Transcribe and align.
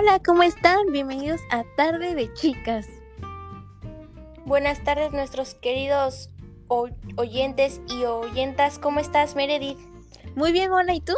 hola, 0.00 0.18
¿cómo 0.24 0.42
están? 0.42 0.92
Bienvenidos 0.92 1.42
a 1.50 1.62
Tarde 1.76 2.14
de 2.14 2.32
Chicas. 2.32 2.86
Buenas 4.46 4.82
tardes 4.82 5.12
nuestros 5.12 5.54
queridos 5.54 6.30
oyentes 6.68 7.82
y 7.86 8.04
oyentas. 8.04 8.78
¿Cómo 8.78 8.98
estás, 8.98 9.34
Meredith? 9.34 9.76
Muy 10.36 10.52
bien, 10.52 10.72
hola, 10.72 10.94
¿y 10.94 11.02
tú? 11.02 11.12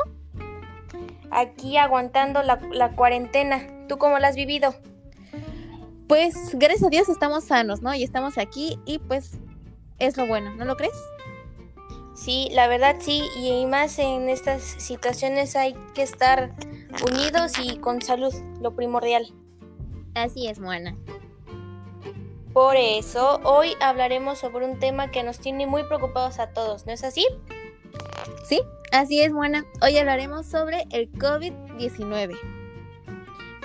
Aquí 1.30 1.76
aguantando 1.76 2.42
la, 2.42 2.58
la 2.72 2.90
cuarentena. 2.96 3.68
¿Tú 3.88 3.98
cómo 3.98 4.18
la 4.18 4.26
has 4.26 4.34
vivido? 4.34 4.74
Pues 6.08 6.34
gracias 6.54 6.82
a 6.82 6.88
Dios 6.88 7.08
estamos 7.08 7.44
sanos, 7.44 7.82
¿no? 7.82 7.94
Y 7.94 8.02
estamos 8.02 8.36
aquí 8.36 8.80
y 8.84 8.98
pues 8.98 9.38
es 10.00 10.16
lo 10.16 10.26
bueno, 10.26 10.56
¿no 10.56 10.64
lo 10.64 10.76
crees? 10.76 10.96
Sí, 12.16 12.48
la 12.50 12.66
verdad 12.66 12.96
sí, 12.98 13.22
y 13.36 13.64
más 13.64 14.00
en 14.00 14.28
estas 14.28 14.60
situaciones 14.62 15.54
hay 15.54 15.76
que 15.94 16.02
estar 16.02 16.52
unidos 17.00 17.52
y 17.58 17.78
con 17.78 18.02
salud, 18.02 18.34
lo 18.60 18.74
primordial. 18.74 19.32
Así 20.14 20.48
es, 20.48 20.58
Moana. 20.58 20.96
Por 22.52 22.76
eso, 22.76 23.40
hoy 23.44 23.74
hablaremos 23.80 24.38
sobre 24.38 24.66
un 24.66 24.78
tema 24.78 25.10
que 25.10 25.22
nos 25.22 25.38
tiene 25.38 25.66
muy 25.66 25.84
preocupados 25.84 26.38
a 26.38 26.48
todos, 26.48 26.84
¿no 26.84 26.92
es 26.92 27.02
así? 27.02 27.26
Sí, 28.44 28.60
así 28.92 29.22
es, 29.22 29.32
Moana. 29.32 29.64
Hoy 29.80 29.96
hablaremos 29.96 30.46
sobre 30.46 30.84
el 30.90 31.10
COVID-19. 31.12 32.38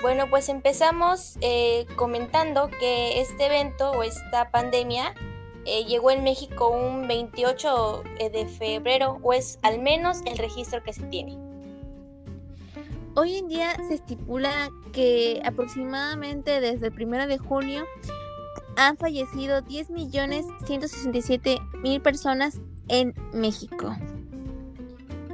Bueno, 0.00 0.30
pues 0.30 0.48
empezamos 0.48 1.36
eh, 1.40 1.84
comentando 1.96 2.70
que 2.80 3.20
este 3.20 3.46
evento 3.46 3.90
o 3.90 4.04
esta 4.04 4.50
pandemia 4.50 5.14
eh, 5.66 5.84
llegó 5.84 6.10
en 6.10 6.24
México 6.24 6.68
un 6.68 7.08
28 7.08 8.04
eh, 8.20 8.30
de 8.30 8.46
febrero, 8.46 9.18
o 9.22 9.34
es 9.34 9.58
al 9.62 9.80
menos 9.80 10.20
el 10.24 10.38
registro 10.38 10.82
que 10.82 10.94
se 10.94 11.02
tiene. 11.02 11.47
Hoy 13.20 13.34
en 13.34 13.48
día 13.48 13.74
se 13.88 13.94
estipula 13.94 14.70
que 14.92 15.42
aproximadamente 15.44 16.60
desde 16.60 16.86
el 16.86 16.92
1 16.92 17.26
de 17.26 17.38
junio 17.38 17.84
han 18.76 18.96
fallecido 18.96 19.60
10.167.000 19.62 22.00
personas 22.00 22.60
en 22.86 23.14
México. 23.32 23.96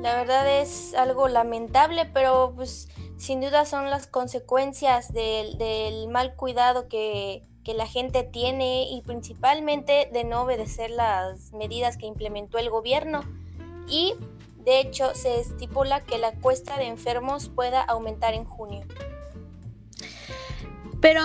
La 0.01 0.17
verdad 0.17 0.63
es 0.63 0.95
algo 0.95 1.29
lamentable, 1.29 2.07
pero 2.07 2.55
pues 2.57 2.89
sin 3.19 3.43
duda 3.43 3.67
son 3.67 3.91
las 3.91 4.07
consecuencias 4.07 5.13
del, 5.13 5.59
del 5.59 6.09
mal 6.09 6.37
cuidado 6.37 6.89
que, 6.89 7.43
que 7.65 7.75
la 7.75 7.87
gente 7.87 8.23
tiene 8.23 8.89
y 8.91 9.03
principalmente 9.03 10.09
de 10.11 10.25
no 10.25 10.45
obedecer 10.45 10.91
las 10.91 11.53
medidas 11.53 11.99
que 11.99 12.07
implementó 12.07 12.57
el 12.57 12.71
gobierno. 12.71 13.21
Y 13.91 14.15
de 14.65 14.81
hecho 14.81 15.15
se 15.15 15.41
estipula 15.41 16.01
que 16.01 16.19
la 16.19 16.33
cuesta 16.33 16.79
de 16.79 16.87
enfermos 16.87 17.49
pueda 17.49 17.83
aumentar 17.83 18.35
en 18.35 18.45
junio. 18.45 18.85
Pero 21.01 21.21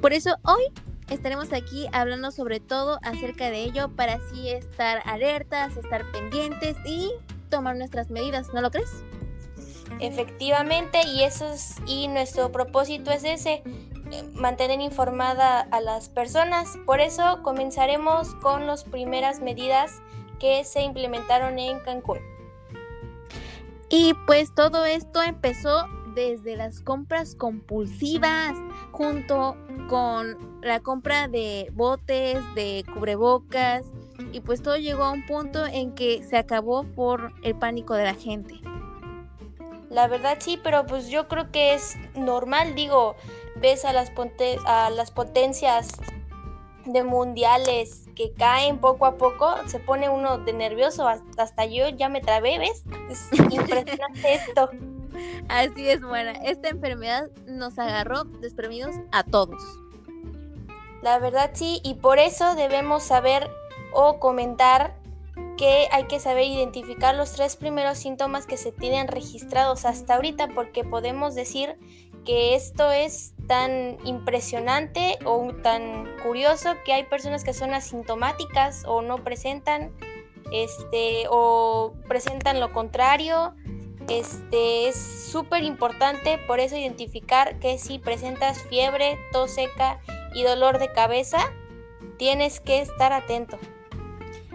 por 0.00 0.12
eso 0.12 0.36
hoy 0.42 0.64
estaremos 1.10 1.52
aquí 1.52 1.86
hablando 1.92 2.30
sobre 2.32 2.60
todo 2.60 2.98
acerca 3.02 3.50
de 3.50 3.62
ello 3.62 3.88
para 3.94 4.14
así 4.14 4.50
estar 4.50 5.02
alertas, 5.04 5.76
estar 5.76 6.10
pendientes 6.10 6.76
y 6.84 7.12
tomar 7.50 7.76
nuestras 7.76 8.10
medidas, 8.10 8.52
¿no 8.52 8.60
lo 8.60 8.70
crees? 8.70 8.90
Efectivamente, 10.00 11.06
y 11.06 11.22
eso 11.22 11.46
es, 11.52 11.76
y 11.86 12.08
nuestro 12.08 12.50
propósito 12.52 13.12
es 13.12 13.24
ese, 13.24 13.62
eh, 14.10 14.22
mantener 14.34 14.80
informada 14.80 15.60
a 15.60 15.80
las 15.80 16.08
personas. 16.08 16.76
Por 16.84 17.00
eso 17.00 17.40
comenzaremos 17.42 18.34
con 18.36 18.66
las 18.66 18.84
primeras 18.84 19.40
medidas 19.40 20.02
que 20.38 20.64
se 20.64 20.82
implementaron 20.82 21.58
en 21.58 21.80
Cancún. 21.80 22.18
Y 23.88 24.14
pues 24.26 24.54
todo 24.54 24.84
esto 24.84 25.22
empezó 25.22 25.86
desde 26.14 26.56
las 26.56 26.80
compras 26.80 27.34
compulsivas, 27.34 28.54
junto 28.90 29.56
con 29.88 30.60
la 30.62 30.80
compra 30.80 31.28
de 31.28 31.70
botes, 31.72 32.38
de 32.54 32.84
cubrebocas, 32.92 33.84
y 34.32 34.40
pues 34.40 34.62
todo 34.62 34.76
llegó 34.76 35.04
a 35.04 35.12
un 35.12 35.26
punto 35.26 35.66
en 35.66 35.94
que 35.94 36.22
se 36.24 36.38
acabó 36.38 36.84
por 36.84 37.32
el 37.42 37.54
pánico 37.54 37.94
de 37.94 38.04
la 38.04 38.14
gente. 38.14 38.54
La 39.90 40.08
verdad 40.08 40.38
sí, 40.40 40.58
pero 40.62 40.86
pues 40.86 41.08
yo 41.08 41.28
creo 41.28 41.52
que 41.52 41.74
es 41.74 41.96
normal, 42.14 42.74
digo, 42.74 43.14
ves 43.56 43.84
a 43.84 43.92
las, 43.92 44.10
las 44.96 45.10
potencias 45.10 45.88
de 46.86 47.04
mundiales 47.04 48.08
que 48.14 48.32
caen 48.32 48.78
poco 48.78 49.06
a 49.06 49.16
poco, 49.16 49.56
se 49.66 49.78
pone 49.78 50.08
uno 50.08 50.38
de 50.38 50.52
nervioso, 50.52 51.06
hasta 51.08 51.66
yo 51.66 51.88
ya 51.90 52.08
me 52.08 52.20
trabé, 52.20 52.58
¿ves? 52.58 52.84
Es 53.10 53.28
impresionante 53.50 54.34
esto. 54.34 54.70
Así 55.48 55.88
es, 55.88 56.02
buena. 56.02 56.32
Esta 56.32 56.68
enfermedad 56.68 57.30
nos 57.46 57.78
agarró 57.78 58.24
desprevenidos 58.24 58.96
a 59.12 59.24
todos. 59.24 59.62
La 61.02 61.18
verdad 61.18 61.50
sí, 61.54 61.80
y 61.84 61.94
por 61.94 62.18
eso 62.18 62.54
debemos 62.54 63.02
saber 63.02 63.50
o 63.92 64.18
comentar 64.18 64.96
que 65.56 65.88
hay 65.90 66.04
que 66.04 66.20
saber 66.20 66.44
identificar 66.44 67.14
los 67.14 67.32
tres 67.32 67.56
primeros 67.56 67.98
síntomas 67.98 68.46
que 68.46 68.56
se 68.56 68.72
tienen 68.72 69.08
registrados 69.08 69.84
hasta 69.84 70.14
ahorita 70.14 70.48
porque 70.54 70.84
podemos 70.84 71.34
decir 71.34 71.76
que 72.26 72.56
esto 72.56 72.90
es 72.90 73.32
tan 73.46 73.96
impresionante 74.04 75.18
o 75.24 75.54
tan 75.62 76.04
curioso 76.22 76.74
que 76.84 76.92
hay 76.92 77.04
personas 77.04 77.44
que 77.44 77.54
son 77.54 77.72
asintomáticas 77.72 78.82
o 78.86 79.00
no 79.00 79.22
presentan 79.22 79.92
este 80.52 81.26
o 81.30 81.94
presentan 82.08 82.60
lo 82.60 82.72
contrario. 82.72 83.54
Este 84.08 84.88
es 84.88 84.96
súper 84.96 85.64
importante 85.64 86.38
por 86.46 86.60
eso 86.60 86.76
identificar 86.76 87.58
que 87.58 87.78
si 87.78 87.98
presentas 87.98 88.62
fiebre 88.64 89.18
tos 89.32 89.52
seca 89.52 90.00
y 90.34 90.42
dolor 90.42 90.78
de 90.78 90.92
cabeza 90.92 91.38
tienes 92.18 92.60
que 92.60 92.80
estar 92.80 93.12
atento. 93.12 93.58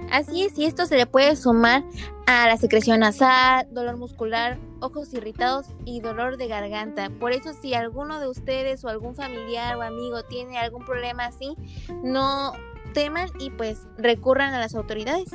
Así 0.09 0.43
es, 0.43 0.57
y 0.57 0.65
esto 0.65 0.85
se 0.85 0.97
le 0.97 1.05
puede 1.05 1.35
sumar 1.37 1.83
a 2.27 2.47
la 2.47 2.57
secreción 2.57 2.99
nasal, 2.99 3.67
dolor 3.71 3.97
muscular, 3.97 4.57
ojos 4.81 5.13
irritados 5.13 5.67
y 5.85 6.01
dolor 6.01 6.37
de 6.37 6.47
garganta. 6.47 7.09
Por 7.09 7.31
eso 7.31 7.53
si 7.53 7.73
alguno 7.73 8.19
de 8.19 8.27
ustedes 8.27 8.83
o 8.83 8.89
algún 8.89 9.15
familiar 9.15 9.77
o 9.77 9.81
amigo 9.81 10.23
tiene 10.23 10.57
algún 10.57 10.85
problema 10.85 11.25
así, 11.25 11.55
no 12.03 12.53
teman 12.93 13.29
y 13.39 13.49
pues 13.51 13.79
recurran 13.97 14.53
a 14.53 14.59
las 14.59 14.75
autoridades. 14.75 15.31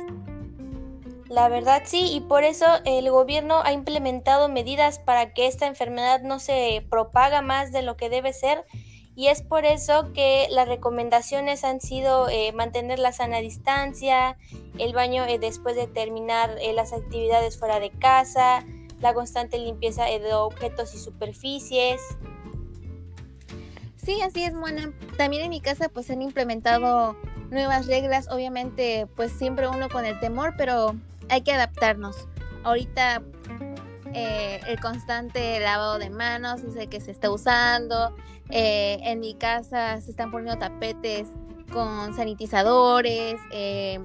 La 1.29 1.49
verdad 1.49 1.83
sí, 1.85 2.09
y 2.13 2.21
por 2.21 2.43
eso 2.43 2.65
el 2.85 3.09
gobierno 3.11 3.61
ha 3.63 3.73
implementado 3.73 4.47
medidas 4.47 4.99
para 4.99 5.33
que 5.33 5.47
esta 5.47 5.67
enfermedad 5.67 6.21
no 6.21 6.39
se 6.39 6.85
propaga 6.89 7.41
más 7.41 7.71
de 7.71 7.81
lo 7.81 7.97
que 7.97 8.09
debe 8.09 8.31
ser 8.31 8.63
y 9.17 9.29
es 9.29 9.41
por 9.41 9.65
eso 9.65 10.13
que 10.13 10.45
las 10.51 10.67
recomendaciones 10.67 11.63
han 11.63 11.81
sido 11.81 12.29
eh, 12.29 12.51
mantener 12.53 12.99
la 12.99 13.11
sana 13.11 13.39
distancia, 13.39 14.37
el 14.77 14.93
baño 14.93 15.25
eh, 15.25 15.39
después 15.39 15.75
de 15.75 15.87
terminar 15.87 16.55
eh, 16.61 16.71
las 16.71 16.93
actividades 16.93 17.57
fuera 17.57 17.79
de 17.79 17.89
casa, 17.89 18.63
la 18.99 19.13
constante 19.13 19.57
limpieza 19.57 20.05
de 20.05 20.33
objetos 20.33 20.93
y 20.95 20.99
superficies. 20.99 22.01
Sí, 23.95 24.21
así 24.21 24.43
es, 24.43 24.53
Mona. 24.53 24.93
También 25.17 25.43
en 25.43 25.49
mi 25.49 25.61
casa 25.61 25.89
pues 25.89 26.09
han 26.09 26.21
implementado 26.21 27.15
nuevas 27.49 27.87
reglas, 27.87 28.29
obviamente 28.29 29.07
pues 29.15 29.31
siempre 29.31 29.67
uno 29.67 29.89
con 29.89 30.05
el 30.05 30.19
temor, 30.19 30.53
pero 30.57 30.95
hay 31.29 31.41
que 31.41 31.51
adaptarnos. 31.51 32.27
Ahorita 32.63 33.21
eh, 34.13 34.61
el 34.67 34.79
constante 34.79 35.59
lavado 35.59 35.99
de 35.99 36.09
manos 36.09 36.61
es 36.61 36.75
el 36.75 36.89
que 36.89 36.99
se 37.01 37.11
está 37.11 37.29
usando. 37.29 38.15
Eh, 38.49 38.99
en 39.03 39.19
mi 39.19 39.33
casa 39.33 39.99
se 39.99 40.11
están 40.11 40.31
poniendo 40.31 40.57
tapetes 40.57 41.27
con 41.71 42.15
sanitizadores, 42.15 43.35
eh, 43.51 43.99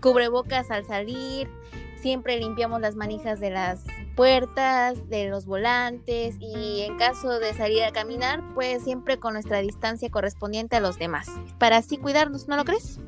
cubrebocas 0.00 0.70
al 0.70 0.86
salir. 0.86 1.50
Siempre 2.00 2.38
limpiamos 2.38 2.80
las 2.80 2.94
manijas 2.94 3.40
de 3.40 3.50
las 3.50 3.84
puertas, 4.14 5.08
de 5.08 5.28
los 5.28 5.46
volantes 5.46 6.36
y 6.40 6.82
en 6.82 6.96
caso 6.96 7.38
de 7.38 7.54
salir 7.54 7.82
a 7.84 7.92
caminar, 7.92 8.42
pues 8.54 8.84
siempre 8.84 9.18
con 9.18 9.34
nuestra 9.34 9.60
distancia 9.60 10.10
correspondiente 10.10 10.76
a 10.76 10.80
los 10.80 10.98
demás. 10.98 11.28
Para 11.58 11.78
así 11.78 11.96
cuidarnos, 11.96 12.48
¿no 12.48 12.56
lo 12.56 12.64
crees? 12.64 13.00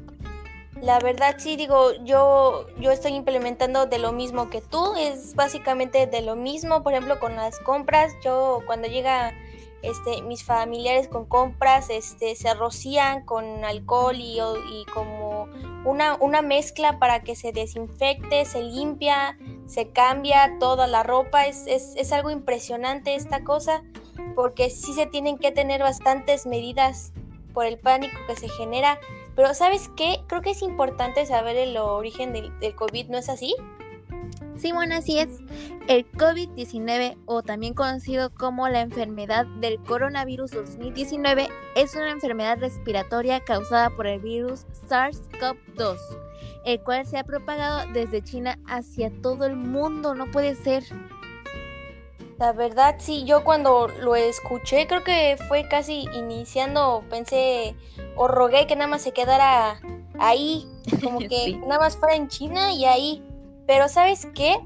La 0.82 0.98
verdad 0.98 1.36
sí 1.38 1.56
digo, 1.56 1.92
yo, 2.04 2.66
yo 2.80 2.90
estoy 2.90 3.12
implementando 3.12 3.86
de 3.86 3.98
lo 3.98 4.12
mismo 4.12 4.48
que 4.48 4.62
tú, 4.62 4.94
es 4.96 5.34
básicamente 5.34 6.06
de 6.06 6.22
lo 6.22 6.36
mismo, 6.36 6.82
por 6.82 6.94
ejemplo 6.94 7.20
con 7.20 7.36
las 7.36 7.58
compras, 7.60 8.12
yo 8.24 8.60
cuando 8.66 8.88
llega 8.88 9.34
este, 9.82 10.22
mis 10.22 10.44
familiares 10.44 11.08
con 11.08 11.24
compras 11.24 11.88
este, 11.90 12.36
se 12.36 12.52
rocían 12.54 13.24
con 13.24 13.64
alcohol 13.64 14.16
y, 14.18 14.38
como 14.92 15.48
una, 15.84 16.42
mezcla 16.42 16.98
para 16.98 17.22
que 17.22 17.34
se 17.34 17.52
desinfecte, 17.52 18.44
se 18.44 18.62
limpia, 18.62 19.38
se 19.66 19.88
cambia 19.88 20.58
toda 20.58 20.86
la 20.86 21.02
ropa. 21.02 21.46
Es, 21.46 21.66
es, 21.66 22.12
algo 22.12 22.30
impresionante 22.30 23.14
esta 23.14 23.42
cosa 23.44 23.82
porque 24.34 24.70
sí 24.70 24.92
se 24.92 25.06
tienen 25.06 25.38
que 25.38 25.52
tener 25.52 25.80
bastantes 25.82 26.46
medidas 26.46 27.12
por 27.54 27.66
el 27.66 27.78
pánico 27.78 28.16
que 28.26 28.36
se 28.36 28.48
genera. 28.48 28.98
Pero 29.34 29.54
¿sabes 29.54 29.90
qué? 29.96 30.20
Creo 30.26 30.42
que 30.42 30.50
es 30.50 30.62
importante 30.62 31.24
saber 31.24 31.56
el 31.56 31.76
origen 31.76 32.32
del 32.32 32.74
COVID, 32.74 33.08
¿no 33.08 33.18
es 33.18 33.28
así? 33.28 33.54
Sí, 34.60 34.72
bueno, 34.72 34.96
así 34.96 35.18
es. 35.18 35.40
El 35.88 36.10
COVID-19, 36.12 37.16
o 37.24 37.42
también 37.42 37.72
conocido 37.72 38.28
como 38.34 38.68
la 38.68 38.82
enfermedad 38.82 39.46
del 39.46 39.82
coronavirus 39.82 40.50
2019, 40.50 41.48
es 41.76 41.94
una 41.94 42.10
enfermedad 42.10 42.58
respiratoria 42.58 43.40
causada 43.40 43.88
por 43.88 44.06
el 44.06 44.20
virus 44.20 44.66
SARS-CoV-2, 44.86 45.96
el 46.66 46.78
cual 46.82 47.06
se 47.06 47.16
ha 47.16 47.24
propagado 47.24 47.90
desde 47.94 48.22
China 48.22 48.58
hacia 48.66 49.10
todo 49.22 49.46
el 49.46 49.56
mundo. 49.56 50.14
No 50.14 50.30
puede 50.30 50.54
ser. 50.54 50.84
La 52.38 52.52
verdad, 52.52 52.96
sí, 52.98 53.24
yo 53.24 53.42
cuando 53.42 53.88
lo 53.88 54.14
escuché, 54.14 54.86
creo 54.86 55.04
que 55.04 55.38
fue 55.48 55.66
casi 55.68 56.06
iniciando, 56.14 57.02
pensé 57.08 57.74
o 58.14 58.28
rogué 58.28 58.66
que 58.66 58.76
nada 58.76 58.88
más 58.88 59.02
se 59.02 59.12
quedara 59.12 59.80
ahí, 60.18 60.68
como 61.02 61.18
que 61.28 61.56
nada 61.66 61.78
más 61.78 61.96
fuera 61.96 62.14
en 62.14 62.28
China 62.28 62.72
y 62.72 62.84
ahí 62.84 63.22
pero 63.70 63.88
¿sabes 63.88 64.26
qué? 64.34 64.58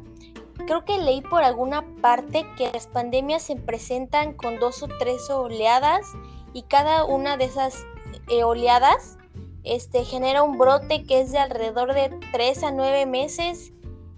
Creo 0.66 0.86
que 0.86 0.96
leí 0.96 1.20
por 1.20 1.42
alguna 1.42 1.84
parte 2.00 2.46
que 2.56 2.72
las 2.72 2.86
pandemias 2.86 3.42
se 3.42 3.54
presentan 3.54 4.32
con 4.32 4.58
dos 4.58 4.82
o 4.82 4.88
tres 4.98 5.28
oleadas 5.28 6.06
y 6.54 6.62
cada 6.62 7.04
una 7.04 7.36
de 7.36 7.44
esas 7.44 7.84
eh, 8.30 8.44
oleadas 8.44 9.18
este, 9.62 10.06
genera 10.06 10.42
un 10.42 10.56
brote 10.56 11.04
que 11.04 11.20
es 11.20 11.32
de 11.32 11.38
alrededor 11.38 11.92
de 11.92 12.18
tres 12.32 12.64
a 12.64 12.70
nueve 12.70 13.04
meses 13.04 13.74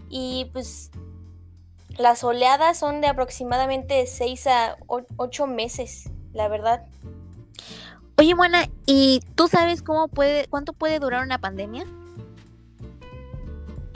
y 0.09 0.50
pues 0.53 0.93
las 1.99 2.23
oleadas 2.23 2.79
son 2.79 3.00
de 3.00 3.09
aproximadamente 3.09 4.06
seis 4.06 4.47
a 4.47 4.77
ocho 5.17 5.49
meses, 5.49 6.11
la 6.33 6.47
verdad. 6.47 6.87
Oye, 8.19 8.35
buena, 8.35 8.69
¿y 8.87 9.19
tú 9.35 9.49
sabes 9.49 9.83
cómo 9.83 10.06
puede, 10.06 10.47
cuánto 10.47 10.73
puede 10.73 11.00
durar 11.00 11.25
una 11.25 11.41
pandemia? 11.41 11.87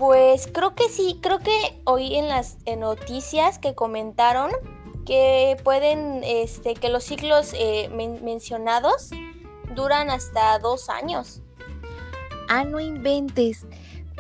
Pues 0.00 0.48
creo 0.50 0.74
que 0.74 0.88
sí, 0.88 1.18
creo 1.20 1.40
que 1.40 1.82
oí 1.84 2.16
en 2.16 2.26
las 2.26 2.56
noticias 2.78 3.58
que 3.58 3.74
comentaron 3.74 4.50
que 5.04 5.58
pueden, 5.62 6.22
este, 6.24 6.72
que 6.72 6.88
los 6.88 7.04
ciclos 7.04 7.52
eh, 7.52 7.90
mencionados 8.22 9.10
duran 9.74 10.08
hasta 10.08 10.58
dos 10.58 10.88
años. 10.88 11.42
Ah, 12.48 12.64
no 12.64 12.80
inventes. 12.80 13.66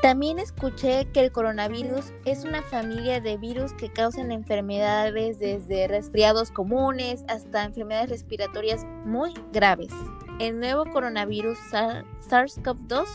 También 0.02 0.38
escuché 0.38 1.06
que 1.12 1.20
el 1.20 1.32
coronavirus 1.32 2.12
es 2.26 2.44
una 2.44 2.62
familia 2.62 3.22
de 3.22 3.38
virus 3.38 3.72
que 3.72 3.90
causan 3.90 4.32
enfermedades 4.32 5.38
desde 5.38 5.88
resfriados 5.88 6.50
comunes 6.50 7.24
hasta 7.26 7.64
enfermedades 7.64 8.10
respiratorias 8.10 8.84
muy 9.06 9.32
graves. 9.50 9.94
El 10.40 10.60
nuevo 10.60 10.84
coronavirus 10.92 11.58
SARS-CoV-2 11.72 13.06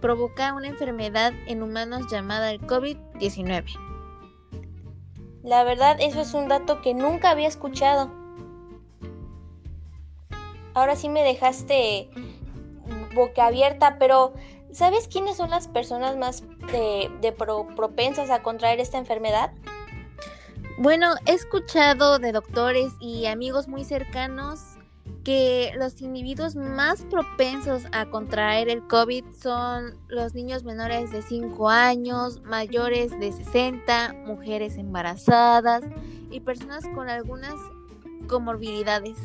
provoca 0.00 0.54
una 0.54 0.68
enfermedad 0.68 1.32
en 1.46 1.62
humanos 1.62 2.10
llamada 2.10 2.50
el 2.50 2.60
COVID-19. 2.60 3.88
La 5.42 5.64
verdad, 5.64 5.96
eso 6.00 6.20
es 6.20 6.34
un 6.34 6.48
dato 6.48 6.82
que 6.82 6.94
nunca 6.94 7.30
había 7.30 7.48
escuchado. 7.48 8.10
Ahora 10.74 10.94
sí 10.94 11.08
me 11.08 11.22
dejaste 11.22 12.10
boca 13.14 13.46
abierta, 13.46 13.96
pero 13.98 14.32
¿sabes 14.72 15.08
quiénes 15.08 15.36
son 15.36 15.50
las 15.50 15.68
personas 15.68 16.16
más 16.16 16.44
de, 16.70 17.34
propensas 17.76 18.30
a 18.30 18.42
contraer 18.42 18.80
esta 18.80 18.98
enfermedad? 18.98 19.52
Bueno, 20.78 21.14
he 21.26 21.32
escuchado 21.32 22.18
de 22.18 22.30
doctores 22.32 22.92
y 23.00 23.26
amigos 23.26 23.66
muy 23.66 23.84
cercanos 23.84 24.77
que 25.28 25.74
los 25.76 26.00
individuos 26.00 26.56
más 26.56 27.04
propensos 27.04 27.82
a 27.92 28.06
contraer 28.06 28.70
el 28.70 28.86
COVID 28.86 29.26
son 29.38 29.98
los 30.08 30.32
niños 30.32 30.64
menores 30.64 31.10
de 31.10 31.20
5 31.20 31.68
años, 31.68 32.40
mayores 32.44 33.10
de 33.20 33.32
60, 33.32 34.14
mujeres 34.24 34.78
embarazadas 34.78 35.82
y 36.30 36.40
personas 36.40 36.82
con 36.94 37.10
algunas 37.10 37.56
comorbilidades. 38.26 39.18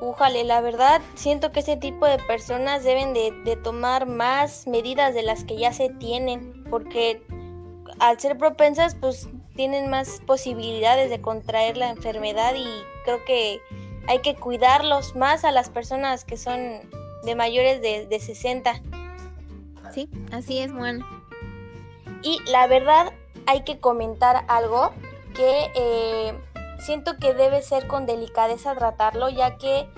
Újale, 0.00 0.42
la 0.42 0.60
verdad 0.60 1.00
siento 1.14 1.52
que 1.52 1.60
ese 1.60 1.76
tipo 1.76 2.04
de 2.04 2.18
personas 2.18 2.82
deben 2.82 3.14
de, 3.14 3.30
de 3.44 3.54
tomar 3.54 4.08
más 4.08 4.66
medidas 4.66 5.14
de 5.14 5.22
las 5.22 5.44
que 5.44 5.56
ya 5.56 5.72
se 5.72 5.88
tienen, 5.88 6.64
porque 6.68 7.24
al 8.00 8.18
ser 8.18 8.38
propensas 8.38 8.96
pues 8.96 9.28
tienen 9.54 9.88
más 9.88 10.20
posibilidades 10.26 11.10
de 11.10 11.20
contraer 11.20 11.76
la 11.76 11.90
enfermedad 11.90 12.56
y 12.56 12.66
creo 13.08 13.24
que 13.24 13.62
hay 14.06 14.18
que 14.18 14.34
cuidarlos 14.34 15.16
más 15.16 15.44
a 15.44 15.50
las 15.50 15.70
personas 15.70 16.26
que 16.26 16.36
son 16.36 16.58
de 17.24 17.34
mayores 17.34 17.80
de, 17.80 18.20
60. 18.20 18.82
Sí, 19.94 20.10
así 20.30 20.58
es, 20.58 20.72
bueno. 20.72 21.06
Y 22.22 22.38
la 22.50 22.66
verdad 22.66 23.14
hay 23.46 23.62
que 23.64 23.80
comentar 23.80 24.44
algo 24.48 24.90
que 25.34 25.70
eh, 25.74 26.34
siento 26.80 27.16
que 27.16 27.32
debe 27.32 27.62
ser 27.62 27.86
con 27.86 28.04
delicadeza 28.04 28.74
tratarlo, 28.74 29.30
ya 29.30 29.56
que 29.56 29.88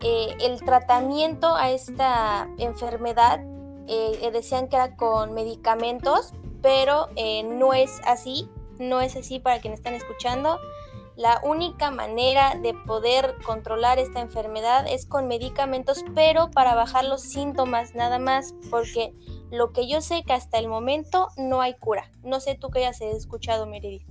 eh, 0.00 0.36
el 0.40 0.60
tratamiento 0.64 1.56
a 1.56 1.72
esta 1.72 2.48
enfermedad 2.58 3.40
eh, 3.88 4.30
decían 4.32 4.68
que 4.68 4.76
era 4.76 4.94
con 4.94 5.34
medicamentos, 5.34 6.34
pero 6.62 7.08
no 7.44 7.74
es 7.74 8.00
así 8.04 8.48
no 8.80 9.00
es 9.00 9.14
así 9.14 9.38
para 9.38 9.60
quienes 9.60 9.80
están 9.80 9.94
escuchando. 9.94 10.58
La 11.20 11.38
única 11.44 11.90
manera 11.90 12.54
de 12.62 12.72
poder 12.72 13.34
controlar 13.44 13.98
esta 13.98 14.22
enfermedad 14.22 14.86
es 14.88 15.04
con 15.04 15.28
medicamentos, 15.28 16.02
pero 16.14 16.50
para 16.50 16.74
bajar 16.74 17.04
los 17.04 17.20
síntomas 17.20 17.94
nada 17.94 18.18
más, 18.18 18.54
porque 18.70 19.12
lo 19.50 19.70
que 19.74 19.86
yo 19.86 20.00
sé 20.00 20.22
que 20.26 20.32
hasta 20.32 20.58
el 20.58 20.66
momento 20.66 21.28
no 21.36 21.60
hay 21.60 21.74
cura. 21.74 22.10
No 22.22 22.40
sé 22.40 22.56
tú 22.58 22.70
qué 22.70 22.86
hayas 22.86 23.02
escuchado, 23.02 23.66
Meredith. 23.66 24.06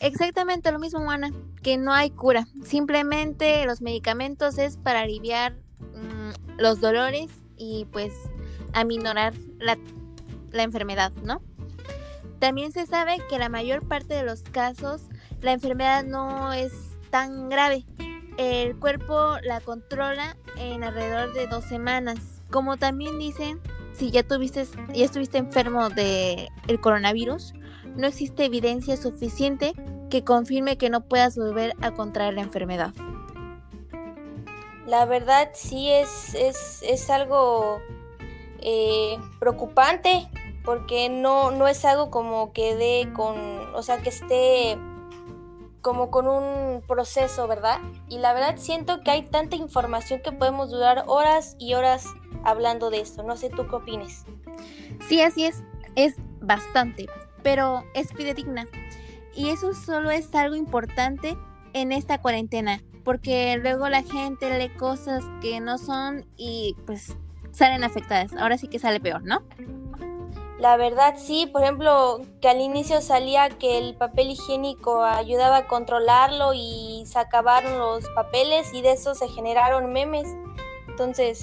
Exactamente 0.00 0.72
lo 0.72 0.80
mismo, 0.80 0.98
Juana, 0.98 1.30
que 1.62 1.76
no 1.76 1.92
hay 1.92 2.10
cura. 2.10 2.48
Simplemente 2.64 3.64
los 3.64 3.80
medicamentos 3.80 4.58
es 4.58 4.76
para 4.76 5.02
aliviar 5.02 5.52
mm, 5.52 6.58
los 6.58 6.80
dolores 6.80 7.30
y 7.56 7.86
pues 7.92 8.12
aminorar 8.72 9.34
la, 9.60 9.78
la 10.50 10.64
enfermedad, 10.64 11.12
¿no? 11.22 11.42
También 12.40 12.72
se 12.72 12.86
sabe 12.86 13.18
que 13.28 13.38
la 13.38 13.48
mayor 13.48 13.86
parte 13.86 14.14
de 14.14 14.24
los 14.24 14.42
casos 14.42 15.02
la 15.40 15.52
enfermedad 15.52 16.04
no 16.04 16.52
es 16.52 16.72
tan 17.10 17.48
grave. 17.48 17.84
El 18.36 18.78
cuerpo 18.78 19.36
la 19.42 19.60
controla 19.60 20.36
en 20.56 20.84
alrededor 20.84 21.32
de 21.32 21.46
dos 21.46 21.64
semanas. 21.64 22.42
Como 22.50 22.76
también 22.76 23.18
dicen, 23.18 23.60
si 23.92 24.10
ya 24.10 24.22
tuviste, 24.22 24.66
ya 24.94 25.04
estuviste 25.04 25.38
enfermo 25.38 25.88
de 25.90 26.48
el 26.68 26.80
coronavirus, 26.80 27.54
no 27.96 28.06
existe 28.06 28.44
evidencia 28.44 28.96
suficiente 28.96 29.74
que 30.08 30.24
confirme 30.24 30.76
que 30.76 30.90
no 30.90 31.02
puedas 31.02 31.36
volver 31.36 31.74
a 31.80 31.92
contraer 31.92 32.34
la 32.34 32.42
enfermedad. 32.42 32.92
La 34.86 35.04
verdad 35.04 35.50
sí 35.54 35.90
es, 35.90 36.34
es, 36.34 37.10
algo 37.10 37.80
eh, 38.60 39.18
preocupante 39.38 40.28
porque 40.64 41.08
no, 41.08 41.52
no 41.52 41.68
es 41.68 41.84
algo 41.84 42.10
como 42.10 42.52
que 42.52 42.74
dé 42.74 43.12
con, 43.12 43.36
o 43.74 43.82
sea, 43.82 43.98
que 44.02 44.08
esté 44.08 44.78
como 45.80 46.10
con 46.10 46.28
un 46.28 46.82
proceso, 46.86 47.46
¿verdad? 47.48 47.78
Y 48.08 48.18
la 48.18 48.32
verdad 48.32 48.56
siento 48.56 49.00
que 49.00 49.10
hay 49.10 49.22
tanta 49.22 49.56
información 49.56 50.20
que 50.22 50.32
podemos 50.32 50.70
durar 50.70 51.04
horas 51.06 51.56
y 51.58 51.74
horas 51.74 52.06
hablando 52.44 52.90
de 52.90 53.00
esto. 53.00 53.22
No 53.22 53.36
sé 53.36 53.50
tú 53.50 53.66
qué 53.68 53.76
opines. 53.76 54.24
Sí, 55.08 55.20
así 55.22 55.44
es, 55.44 55.62
es 55.96 56.16
bastante, 56.40 57.06
pero 57.42 57.84
es 57.94 58.12
fidedigna. 58.12 58.66
Y 59.34 59.48
eso 59.48 59.74
solo 59.74 60.10
es 60.10 60.34
algo 60.34 60.56
importante 60.56 61.36
en 61.72 61.92
esta 61.92 62.20
cuarentena, 62.20 62.82
porque 63.04 63.56
luego 63.56 63.88
la 63.88 64.02
gente 64.02 64.58
lee 64.58 64.70
cosas 64.76 65.24
que 65.40 65.60
no 65.60 65.78
son 65.78 66.26
y 66.36 66.76
pues 66.86 67.16
salen 67.52 67.84
afectadas. 67.84 68.32
Ahora 68.34 68.58
sí 68.58 68.68
que 68.68 68.78
sale 68.78 69.00
peor, 69.00 69.22
¿no? 69.22 69.42
La 70.60 70.76
verdad 70.76 71.14
sí, 71.16 71.46
por 71.46 71.62
ejemplo, 71.62 72.20
que 72.42 72.48
al 72.50 72.60
inicio 72.60 73.00
salía 73.00 73.48
que 73.48 73.78
el 73.78 73.94
papel 73.94 74.30
higiénico 74.30 75.02
ayudaba 75.02 75.56
a 75.56 75.66
controlarlo 75.66 76.52
y 76.52 77.02
se 77.06 77.18
acabaron 77.18 77.78
los 77.78 78.06
papeles 78.10 78.74
y 78.74 78.82
de 78.82 78.92
eso 78.92 79.14
se 79.14 79.26
generaron 79.28 79.90
memes. 79.90 80.28
Entonces... 80.86 81.42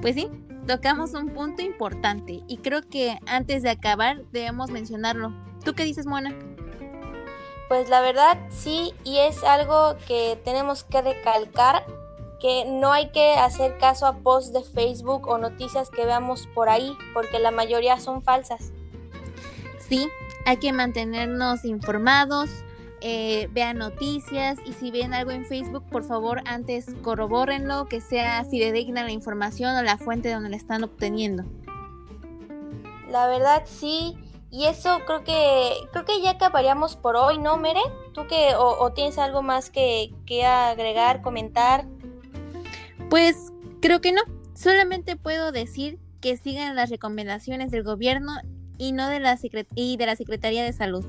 Pues 0.00 0.16
sí, 0.16 0.28
tocamos 0.66 1.14
un 1.14 1.28
punto 1.28 1.62
importante 1.62 2.42
y 2.48 2.56
creo 2.56 2.82
que 2.82 3.16
antes 3.26 3.62
de 3.62 3.70
acabar 3.70 4.24
debemos 4.32 4.72
mencionarlo. 4.72 5.32
¿Tú 5.64 5.74
qué 5.74 5.84
dices, 5.84 6.04
Mona? 6.04 6.36
Pues 7.68 7.88
la 7.90 8.00
verdad 8.00 8.38
sí, 8.50 8.92
y 9.04 9.18
es 9.18 9.44
algo 9.44 9.96
que 10.08 10.36
tenemos 10.44 10.82
que 10.82 11.00
recalcar 11.00 11.86
que 12.42 12.64
no 12.64 12.92
hay 12.92 13.10
que 13.10 13.34
hacer 13.34 13.78
caso 13.78 14.04
a 14.04 14.16
posts 14.16 14.52
de 14.52 14.64
Facebook 14.64 15.28
o 15.28 15.38
noticias 15.38 15.90
que 15.90 16.04
veamos 16.04 16.48
por 16.48 16.68
ahí, 16.68 16.92
porque 17.14 17.38
la 17.38 17.52
mayoría 17.52 18.00
son 18.00 18.20
falsas. 18.20 18.72
Sí, 19.78 20.08
hay 20.44 20.56
que 20.56 20.72
mantenernos 20.72 21.64
informados, 21.64 22.50
eh, 23.00 23.48
vean 23.52 23.78
noticias 23.78 24.58
y 24.66 24.72
si 24.72 24.90
ven 24.90 25.14
algo 25.14 25.30
en 25.30 25.46
Facebook, 25.46 25.84
por 25.88 26.02
favor, 26.02 26.42
antes 26.44 26.86
corrobórenlo, 27.02 27.86
que 27.86 28.00
sea 28.00 28.44
fidedigna 28.44 29.04
la 29.04 29.12
información 29.12 29.76
o 29.76 29.82
la 29.82 29.96
fuente 29.96 30.32
donde 30.32 30.48
la 30.50 30.56
están 30.56 30.82
obteniendo. 30.82 31.44
La 33.08 33.28
verdad 33.28 33.62
sí. 33.66 34.18
Y 34.50 34.66
eso 34.66 34.98
creo 35.06 35.24
que 35.24 35.76
creo 35.92 36.04
que 36.04 36.20
ya 36.20 36.32
acabaríamos 36.32 36.96
por 36.96 37.16
hoy, 37.16 37.38
¿no, 37.38 37.56
Mere? 37.56 37.80
¿Tú 38.12 38.26
que 38.26 38.54
o, 38.54 38.92
tienes 38.92 39.16
algo 39.16 39.42
más 39.42 39.70
que, 39.70 40.12
que 40.26 40.44
agregar, 40.44 41.22
comentar? 41.22 41.86
Pues 43.12 43.52
creo 43.82 44.00
que 44.00 44.10
no. 44.10 44.22
Solamente 44.54 45.16
puedo 45.16 45.52
decir 45.52 45.98
que 46.22 46.38
sigan 46.38 46.74
las 46.74 46.88
recomendaciones 46.88 47.70
del 47.70 47.82
gobierno 47.82 48.32
y 48.78 48.92
no 48.92 49.06
de 49.06 49.20
la 49.20 49.38
y 49.74 49.98
de 49.98 50.06
la 50.06 50.16
Secretaría 50.16 50.64
de 50.64 50.72
Salud. 50.72 51.04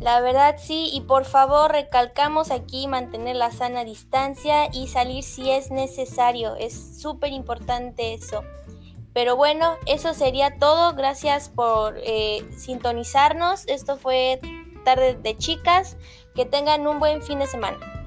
La 0.00 0.20
verdad 0.20 0.56
sí, 0.58 0.90
y 0.92 1.02
por 1.02 1.24
favor 1.24 1.70
recalcamos 1.70 2.50
aquí 2.50 2.88
mantener 2.88 3.36
la 3.36 3.52
sana 3.52 3.84
distancia 3.84 4.68
y 4.72 4.88
salir 4.88 5.22
si 5.22 5.52
es 5.52 5.70
necesario. 5.70 6.56
Es 6.56 7.00
súper 7.00 7.30
importante 7.30 8.12
eso. 8.12 8.42
Pero 9.12 9.36
bueno, 9.36 9.76
eso 9.86 10.14
sería 10.14 10.58
todo. 10.58 10.94
Gracias 10.96 11.48
por 11.48 11.94
eh, 11.98 12.44
sintonizarnos. 12.56 13.68
Esto 13.68 13.96
fue 13.98 14.40
Tarde 14.84 15.14
de 15.14 15.38
Chicas. 15.38 15.96
Que 16.34 16.44
tengan 16.44 16.88
un 16.88 16.98
buen 16.98 17.22
fin 17.22 17.38
de 17.38 17.46
semana. 17.46 18.05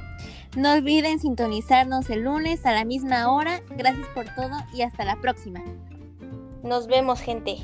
No 0.58 0.74
olviden 0.74 1.20
sintonizarnos 1.20 2.10
el 2.10 2.24
lunes 2.24 2.66
a 2.66 2.74
la 2.74 2.84
misma 2.84 3.32
hora. 3.32 3.62
Gracias 3.70 4.08
por 4.16 4.26
todo 4.34 4.58
y 4.74 4.82
hasta 4.82 5.06
la 5.06 5.16
próxima. 5.22 5.64
Nos 6.64 6.88
vemos, 6.88 7.22
gente. 7.22 7.58